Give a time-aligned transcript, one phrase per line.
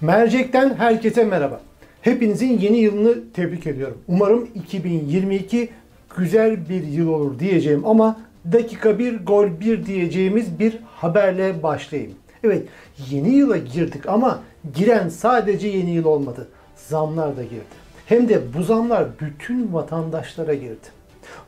[0.00, 1.60] Mercek'ten herkese merhaba.
[2.02, 3.98] Hepinizin yeni yılını tebrik ediyorum.
[4.08, 5.68] Umarım 2022
[6.16, 8.20] güzel bir yıl olur diyeceğim ama
[8.52, 12.12] dakika bir gol bir diyeceğimiz bir haberle başlayayım.
[12.44, 12.68] Evet
[13.10, 14.42] yeni yıla girdik ama
[14.74, 16.48] giren sadece yeni yıl olmadı.
[16.76, 17.76] Zamlar da girdi.
[18.06, 20.86] Hem de bu zamlar bütün vatandaşlara girdi.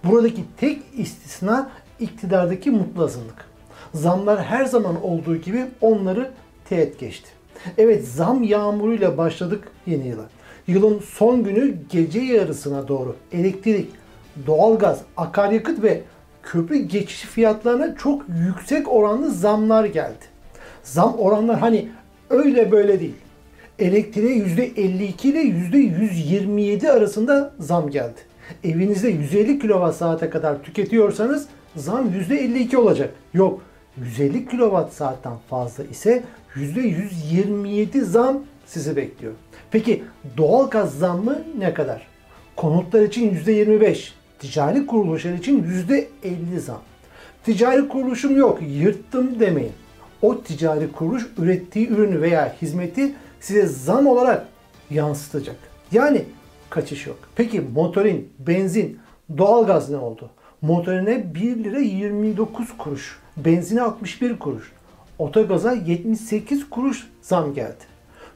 [0.05, 1.71] Buradaki tek istisna
[2.01, 3.45] iktidardaki mutlu azınlık.
[3.95, 6.31] Zamlar her zaman olduğu gibi onları
[6.69, 7.38] teğet geçti.
[7.79, 10.25] Evet zam yağmuruyla başladık yeni yıla.
[10.67, 13.91] Yılın son günü gece yarısına doğru elektrik,
[14.47, 16.03] doğalgaz, akaryakıt ve
[16.43, 20.25] köprü geçiş fiyatlarına çok yüksek oranlı zamlar geldi.
[20.83, 21.89] Zam oranlar hani
[22.31, 23.15] öyle böyle değil.
[23.79, 28.21] Elektriğe %52 ile %127 arasında zam geldi.
[28.65, 31.47] Evinizde 150 kWh kadar tüketiyorsanız
[31.77, 33.11] zam %52 olacak.
[33.35, 33.63] Yok
[34.05, 36.23] 150 kWh'den fazla ise
[36.55, 39.33] %127 zam sizi bekliyor.
[39.71, 40.05] Peki
[40.37, 42.07] doğal gaz zammı ne kadar?
[42.57, 45.63] Konutlar için %25, ticari kuruluşlar için
[46.25, 46.81] %50 zam.
[47.45, 49.73] Ticari kuruluşum yok, yırttım demeyin.
[50.23, 54.47] O ticari kuruluş ürettiği ürünü veya hizmeti size zam olarak
[54.91, 55.57] yansıtacak.
[55.93, 56.25] Yani
[56.71, 57.17] kaçış yok.
[57.37, 58.99] Peki motorin, benzin,
[59.39, 60.31] doğalgaz ne oldu?
[60.63, 64.73] Motorine 1 lira 29 kuruş, benzine 61 kuruş,
[65.19, 67.85] otogaza 78 kuruş zam geldi.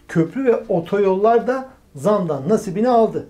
[0.08, 3.26] Köprü ve otoyollar da zamdan nasibini aldı.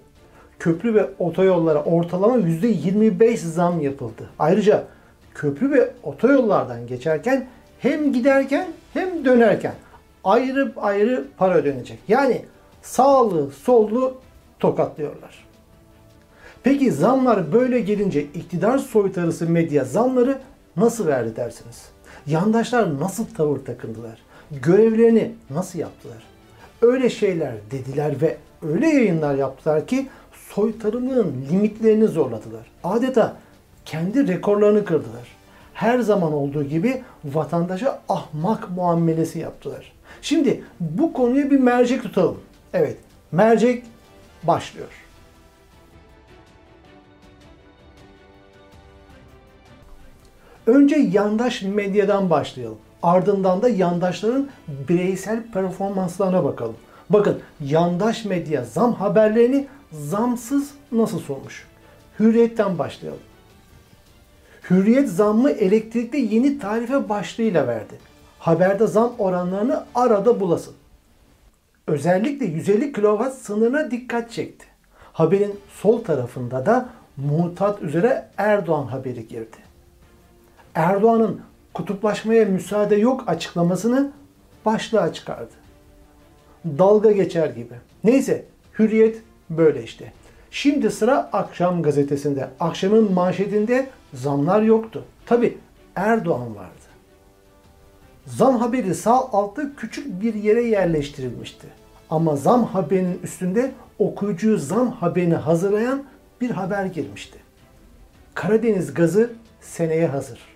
[0.59, 4.31] Köprü ve otoyollara ortalama %25 zam yapıldı.
[4.39, 4.85] Ayrıca
[5.35, 7.47] köprü ve otoyollardan geçerken
[7.79, 9.75] hem giderken hem dönerken
[10.25, 11.99] ayrı ayrı para ödenecek.
[12.09, 12.45] Yani
[12.83, 14.17] sağlı sollu
[14.61, 15.52] tokatlıyorlar.
[16.63, 20.39] Peki zamlar böyle gelince iktidar soytarısı medya zamları
[20.77, 21.89] nasıl verdi dersiniz?
[22.27, 24.23] Yandaşlar nasıl tavır takındılar?
[24.51, 26.23] Görevlerini nasıl yaptılar?
[26.83, 30.09] Öyle şeyler dediler ve öyle yayınlar yaptılar ki
[30.55, 32.71] soytarılığın limitlerini zorladılar.
[32.85, 33.37] Adeta
[33.85, 35.29] kendi rekorlarını kırdılar.
[35.75, 39.93] Her zaman olduğu gibi vatandaşa ahmak muamelesi yaptılar.
[40.23, 42.39] Şimdi bu konuya bir mercek tutalım.
[42.75, 42.97] Evet,
[43.33, 43.85] mercek
[44.43, 45.02] başlıyor.
[50.67, 52.79] Önce yandaş medyadan başlayalım.
[53.03, 54.49] Ardından da yandaşların
[54.89, 56.77] bireysel performanslarına bakalım.
[57.11, 61.67] Bakın yandaş medya zam haberlerini zamsız nasıl sormuş?
[62.21, 63.21] Hürriyetten başlayalım.
[64.71, 67.95] Hürriyet zammı elektrikte yeni tarife başlığıyla verdi.
[68.39, 70.75] Haberde zam oranlarını arada bulasın.
[71.87, 74.67] Özellikle 150 kW sınırına dikkat çekti.
[75.13, 79.72] Haberin sol tarafında da mutat üzere Erdoğan haberi girdi.
[80.75, 81.41] Erdoğan'ın
[81.75, 84.13] kutuplaşmaya müsaade yok açıklamasını
[84.65, 85.53] başlığa çıkardı.
[86.65, 87.75] Dalga geçer gibi.
[88.05, 88.45] Neyse
[88.79, 90.13] hürriyet böyle işte.
[90.51, 92.49] Şimdi sıra Akşam gazetesinde.
[92.61, 95.05] Akşamın manşetinde zamlar yoktu.
[95.27, 95.59] Tabi
[95.97, 96.83] Erdoğan vardı.
[98.27, 101.67] Zam haberi sağ altta küçük bir yere yerleştirilmişti.
[102.11, 106.05] Ama zam haberinin üstünde okuyucuyu zam haberini hazırlayan
[106.41, 107.39] bir haber girmişti.
[108.35, 110.52] Karadeniz gazı seneye hazır.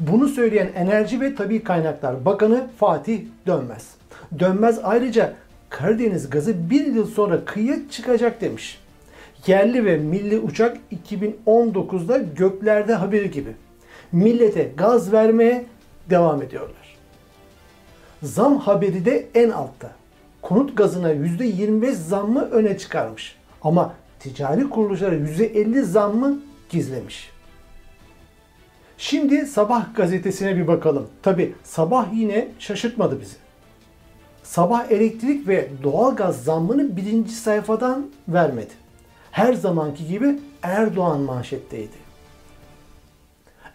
[0.00, 3.94] Bunu söyleyen Enerji ve Tabi Kaynaklar Bakanı Fatih Dönmez.
[4.38, 5.34] Dönmez ayrıca
[5.70, 8.80] Karadeniz gazı bir yıl sonra kıyıya çıkacak demiş.
[9.46, 10.76] Yerli ve milli uçak
[11.06, 13.50] 2019'da göklerde haberi gibi.
[14.12, 15.66] Millete gaz vermeye
[16.10, 16.96] devam ediyorlar.
[18.22, 19.90] Zam haberi de en altta.
[20.42, 23.36] Konut gazına %25 zammı öne çıkarmış.
[23.62, 26.38] Ama ticari kuruluşlara %50 zammı
[26.70, 27.37] gizlemiş.
[28.98, 31.08] Şimdi Sabah gazetesine bir bakalım.
[31.22, 33.36] Tabi Sabah yine şaşırtmadı bizi.
[34.42, 38.72] Sabah elektrik ve doğalgaz zammını birinci sayfadan vermedi.
[39.30, 41.96] Her zamanki gibi Erdoğan manşetteydi.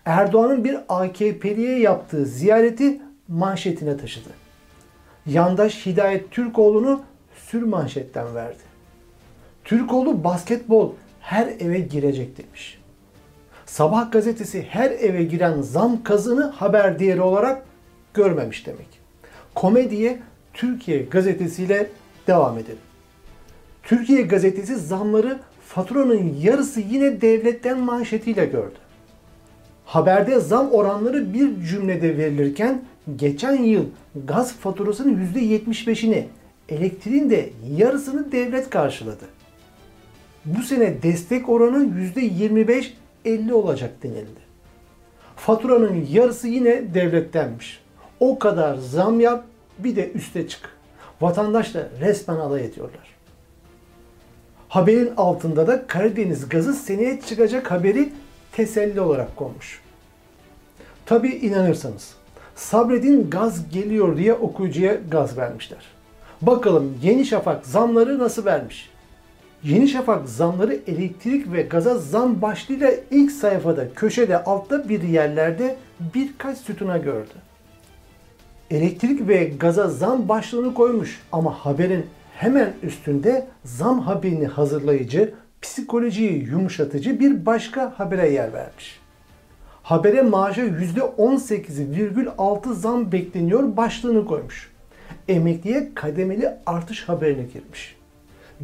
[0.05, 4.29] Erdoğan'ın bir AKP'liye yaptığı ziyareti manşetine taşıdı.
[5.25, 7.01] Yandaş Hidayet Türkoğlu'nu
[7.35, 8.63] sür manşetten verdi.
[9.63, 12.82] Türkoğlu basketbol her eve girecek demiş.
[13.73, 17.63] Sabah gazetesi her eve giren zam kazını haber değeri olarak
[18.13, 18.87] görmemiş demek.
[19.55, 20.19] Komediye
[20.53, 21.89] Türkiye gazetesiyle
[22.27, 22.77] devam edelim.
[23.83, 28.75] Türkiye gazetesi zamları faturanın yarısı yine devletten manşetiyle gördü.
[29.85, 32.81] Haberde zam oranları bir cümlede verilirken
[33.15, 33.85] geçen yıl
[34.25, 36.23] gaz faturasının %75'ini,
[36.69, 39.25] elektriğin de yarısını devlet karşıladı.
[40.45, 41.83] Bu sene destek oranı
[43.25, 44.43] %25-50 olacak denildi.
[45.35, 47.83] Faturanın yarısı yine devlettenmiş.
[48.19, 49.45] O kadar zam yap
[49.79, 50.69] bir de üste çık.
[51.21, 53.13] Vatandaşla resmen alay ediyorlar.
[54.69, 58.13] Haberin altında da Karadeniz gazı seneye çıkacak haberi
[58.51, 59.81] teselli olarak konmuş.
[61.05, 62.15] Tabi inanırsanız
[62.55, 65.85] sabredin gaz geliyor diye okuyucuya gaz vermişler.
[66.41, 68.89] Bakalım Yeni Şafak zamları nasıl vermiş?
[69.63, 75.75] Yeni Şafak zamları elektrik ve gaza zam başlığıyla ilk sayfada köşede altta bir yerlerde
[76.15, 77.33] birkaç sütuna gördü.
[78.71, 82.05] Elektrik ve gaza zam başlığını koymuş ama haberin
[82.35, 88.99] hemen üstünde zam haberini hazırlayıcı, psikolojiyi yumuşatıcı bir başka habere yer vermiş.
[89.83, 94.71] Habere maaşa %18,6 zam bekleniyor başlığını koymuş.
[95.27, 98.02] Emekliye kademeli artış haberini girmiş.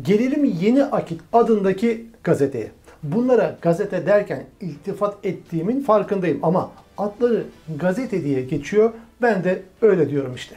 [0.03, 2.71] Gelelim Yeni Akit adındaki gazeteye.
[3.03, 7.43] Bunlara gazete derken iltifat ettiğimin farkındayım ama adları
[7.77, 8.91] gazete diye geçiyor.
[9.21, 10.55] Ben de öyle diyorum işte.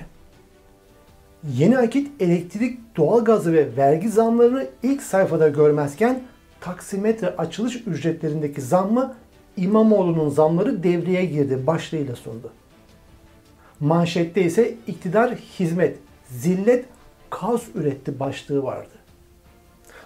[1.52, 6.22] Yeni Akit elektrik, doğalgazı ve vergi zamlarını ilk sayfada görmezken
[6.60, 9.14] taksimetre açılış ücretlerindeki zammı
[9.56, 12.50] İmamoğlu'nun zamları devreye girdi başlığıyla sundu.
[13.80, 16.84] Manşette ise iktidar hizmet, zillet,
[17.30, 19.01] kaos üretti başlığı vardı.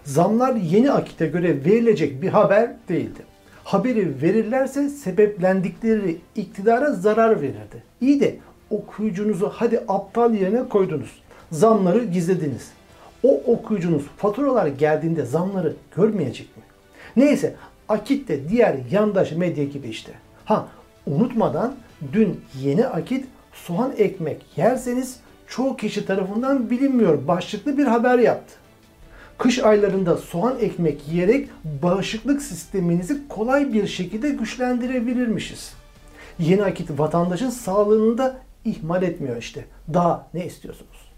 [0.07, 3.23] Zamlar yeni akite göre verilecek bir haber değildi.
[3.65, 7.83] Haberi verirlerse sebeplendikleri iktidara zarar verirdi.
[8.01, 8.37] İyi de
[8.71, 11.23] okuyucunuzu hadi aptal yerine koydunuz.
[11.53, 12.71] Zamları gizlediniz.
[13.23, 16.63] O okuyucunuz faturalar geldiğinde zamları görmeyecek mi?
[17.17, 17.55] Neyse
[17.89, 20.13] Akit de diğer yandaş medya gibi işte.
[20.45, 20.69] Ha
[21.07, 21.75] unutmadan
[22.13, 25.17] dün yeni Akit soğan ekmek yerseniz
[25.47, 28.55] çoğu kişi tarafından bilinmiyor başlıklı bir haber yaptı.
[29.39, 31.49] Kış aylarında soğan ekmek yiyerek
[31.83, 35.73] bağışıklık sisteminizi kolay bir şekilde güçlendirebilirmişiz.
[36.39, 39.65] Yeni akit vatandaşın sağlığını da ihmal etmiyor işte.
[39.95, 41.13] Daha ne istiyorsunuz?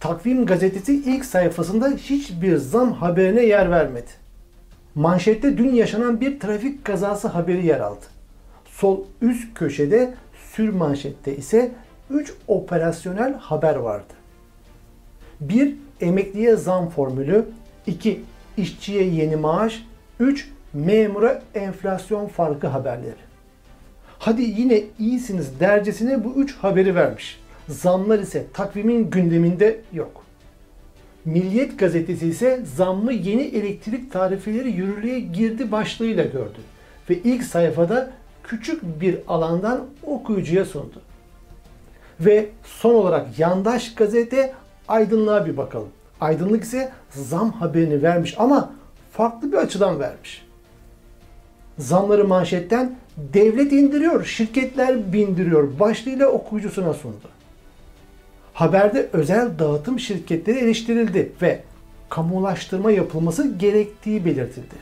[0.00, 4.10] Takvim gazetesi ilk sayfasında hiçbir zam haberine yer vermedi.
[4.94, 8.04] Manşette dün yaşanan bir trafik kazası haberi yer aldı.
[8.64, 10.14] Sol üst köşede
[10.52, 11.72] sür manşette ise
[12.10, 14.12] 3 operasyonel haber vardı.
[15.40, 17.44] 1 emekliye zam formülü,
[17.86, 18.20] 2
[18.56, 19.86] işçiye yeni maaş,
[20.20, 23.24] 3 memura enflasyon farkı haberleri.
[24.18, 27.40] Hadi yine iyisiniz dercesine bu 3 haberi vermiş.
[27.68, 30.24] Zamlar ise takvimin gündeminde yok.
[31.24, 36.58] Milliyet gazetesi ise zammı yeni elektrik tarifeleri yürürlüğe girdi başlığıyla gördü.
[37.10, 38.10] Ve ilk sayfada
[38.42, 41.02] küçük bir alandan okuyucuya sundu.
[42.20, 44.52] Ve son olarak yandaş gazete
[44.88, 45.88] aydınlığa bir bakalım.
[46.20, 48.72] Aydınlık ise zam haberini vermiş ama
[49.12, 50.44] farklı bir açıdan vermiş.
[51.78, 57.28] Zamları manşetten devlet indiriyor, şirketler bindiriyor başlığıyla okuyucusuna sundu.
[58.54, 61.62] Haberde özel dağıtım şirketleri eleştirildi ve
[62.10, 64.74] kamulaştırma yapılması gerektiği belirtildi.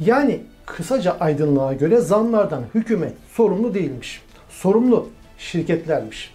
[0.00, 4.22] Yani kısaca aydınlığa göre zamlardan hükümet sorumlu değilmiş.
[4.50, 5.08] Sorumlu
[5.38, 6.34] şirketlermiş.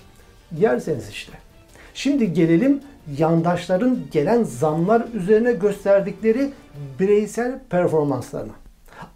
[0.57, 1.44] Yerseniz işte.
[1.95, 2.80] Şimdi gelelim
[3.18, 6.50] yandaşların gelen zamlar üzerine gösterdikleri
[7.00, 8.51] bireysel performanslarına.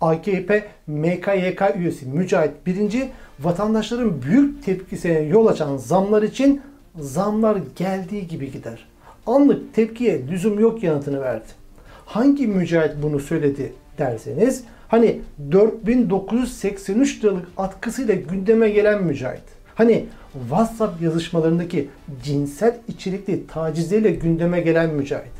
[0.01, 3.09] AKP MKYK üyesi Mücahit Birinci
[3.39, 6.61] vatandaşların büyük tepkisine yol açan zamlar için
[6.99, 8.87] zamlar geldiği gibi gider.
[9.27, 11.47] Anlık tepkiye lüzum yok yanıtını verdi.
[12.05, 15.19] Hangi mücahit bunu söyledi derseniz hani
[15.51, 19.58] 4983 liralık atkısıyla gündeme gelen mücahit.
[19.79, 21.89] Hani WhatsApp yazışmalarındaki
[22.23, 25.31] cinsel içerikli tacizleriyle gündeme gelen mücahit.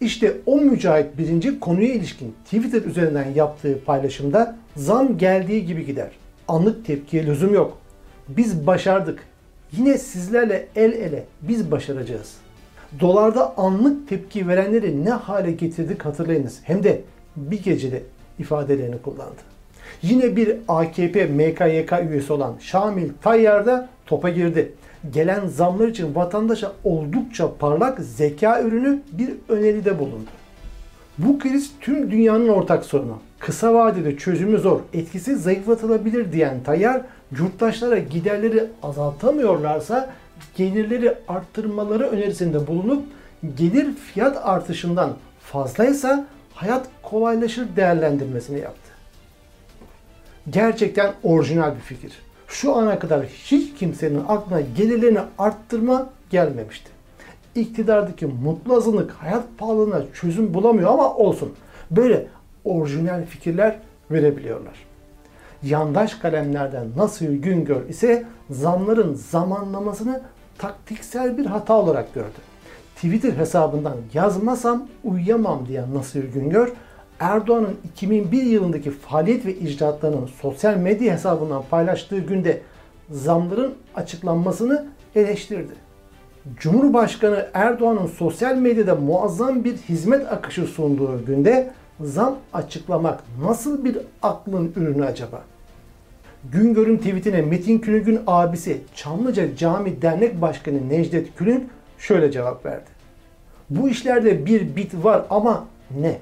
[0.00, 6.10] İşte o mücahit birinci konuya ilişkin Twitter üzerinden yaptığı paylaşımda zam geldiği gibi gider.
[6.48, 7.78] Anlık tepkiye lüzum yok.
[8.28, 9.22] Biz başardık.
[9.72, 12.34] Yine sizlerle el ele biz başaracağız.
[13.00, 16.60] Dolarda anlık tepki verenleri ne hale getirdik hatırlayınız.
[16.62, 17.02] Hem de
[17.36, 18.02] bir gecede
[18.38, 19.40] ifadelerini kullandı.
[20.02, 24.72] Yine bir AKP MKYK üyesi olan Şamil Tayyar da topa girdi.
[25.12, 30.30] Gelen zamlar için vatandaşa oldukça parlak zeka ürünü bir öneride bulundu.
[31.18, 33.18] Bu kriz tüm dünyanın ortak sorunu.
[33.38, 37.02] Kısa vadede çözümü zor, etkisi zayıflatılabilir diyen Tayyar,
[37.38, 40.10] yurttaşlara giderleri azaltamıyorlarsa
[40.56, 43.04] gelirleri arttırmaları önerisinde bulunup
[43.56, 48.89] gelir fiyat artışından fazlaysa hayat kolaylaşır değerlendirmesini yaptı.
[50.50, 52.12] Gerçekten orijinal bir fikir.
[52.48, 56.90] Şu ana kadar hiç kimsenin aklına gelirlerini arttırma gelmemişti.
[57.54, 61.52] İktidardaki mutlu azınlık hayat pahalılığına çözüm bulamıyor ama olsun.
[61.90, 62.26] Böyle
[62.64, 63.78] orijinal fikirler
[64.10, 64.74] verebiliyorlar.
[65.62, 70.22] Yandaş kalemlerden nasıl Güngör ise zamların zamanlamasını
[70.58, 72.38] taktiksel bir hata olarak gördü.
[72.94, 76.72] Twitter hesabından yazmasam uyuyamam diyen Nasır Güngör,
[77.20, 82.60] Erdoğan'ın 2001 yılındaki faaliyet ve icraatlarının sosyal medya hesabından paylaştığı günde
[83.10, 85.72] zamların açıklanmasını eleştirdi.
[86.56, 94.72] Cumhurbaşkanı Erdoğan'ın sosyal medyada muazzam bir hizmet akışı sunduğu günde zam açıklamak nasıl bir aklın
[94.76, 95.42] ürünü acaba?
[96.52, 101.62] Güngör'ün tweetine Metin Külünk'ün abisi Çamlıca Cami Dernek Başkanı Necdet Külünk
[101.98, 102.90] şöyle cevap verdi.
[103.70, 105.66] Bu işlerde bir bit var ama
[106.00, 106.18] ne?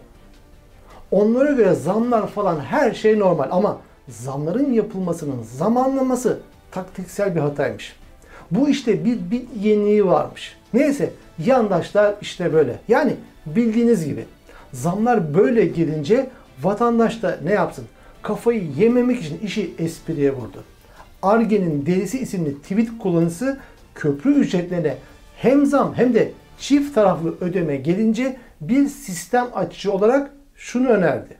[1.10, 6.38] Onlara göre zamlar falan her şey normal ama zamların yapılmasının zamanlaması
[6.70, 7.96] taktiksel bir hataymış.
[8.50, 10.56] Bu işte bir, bir yeniliği varmış.
[10.74, 11.10] Neyse
[11.44, 12.78] yandaşlar işte böyle.
[12.88, 14.24] Yani bildiğiniz gibi
[14.72, 16.30] zamlar böyle gelince
[16.62, 17.84] vatandaş da ne yapsın?
[18.22, 20.64] Kafayı yememek için işi espriye vurdu.
[21.22, 23.58] Arge'nin Delisi isimli tweet kullanıcısı
[23.94, 24.96] köprü ücretlerine
[25.36, 31.36] hem zam hem de çift taraflı ödeme gelince bir sistem açıcı olarak şunu önerdi.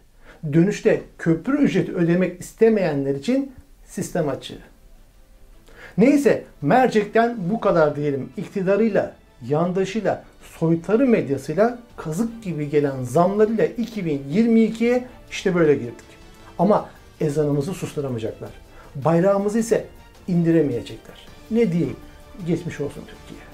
[0.52, 3.52] Dönüşte köprü ücreti ödemek istemeyenler için
[3.86, 4.58] sistem açığı.
[5.98, 8.30] Neyse mercekten bu kadar diyelim.
[8.36, 9.12] İktidarıyla,
[9.48, 10.24] yandaşıyla,
[10.58, 16.08] soytarı medyasıyla kazık gibi gelen zamlarıyla 2022'ye işte böyle girdik.
[16.58, 18.50] Ama ezanımızı susturamayacaklar.
[18.94, 19.84] Bayrağımızı ise
[20.28, 21.26] indiremeyecekler.
[21.50, 21.96] Ne diyeyim?
[22.46, 23.47] Geçmiş olsun Türkiye.